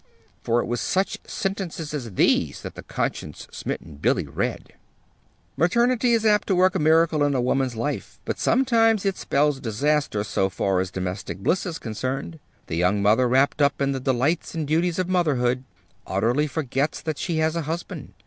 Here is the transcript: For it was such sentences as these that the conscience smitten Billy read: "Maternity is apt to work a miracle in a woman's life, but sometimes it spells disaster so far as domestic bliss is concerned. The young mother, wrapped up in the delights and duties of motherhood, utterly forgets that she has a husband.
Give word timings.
For 0.41 0.59
it 0.61 0.65
was 0.65 0.81
such 0.81 1.19
sentences 1.27 1.93
as 1.93 2.13
these 2.15 2.61
that 2.63 2.73
the 2.73 2.81
conscience 2.81 3.47
smitten 3.51 3.97
Billy 3.97 4.25
read: 4.25 4.73
"Maternity 5.55 6.13
is 6.13 6.25
apt 6.25 6.47
to 6.47 6.55
work 6.55 6.73
a 6.73 6.79
miracle 6.79 7.23
in 7.23 7.35
a 7.35 7.39
woman's 7.39 7.75
life, 7.75 8.19
but 8.25 8.39
sometimes 8.39 9.05
it 9.05 9.15
spells 9.15 9.59
disaster 9.59 10.23
so 10.23 10.49
far 10.49 10.79
as 10.79 10.89
domestic 10.89 11.37
bliss 11.43 11.67
is 11.67 11.77
concerned. 11.77 12.39
The 12.65 12.77
young 12.77 13.03
mother, 13.03 13.27
wrapped 13.29 13.61
up 13.61 13.79
in 13.79 13.91
the 13.91 13.99
delights 13.99 14.55
and 14.55 14.67
duties 14.67 14.97
of 14.97 15.07
motherhood, 15.07 15.65
utterly 16.07 16.47
forgets 16.47 16.99
that 17.03 17.19
she 17.19 17.37
has 17.37 17.55
a 17.55 17.61
husband. 17.69 18.13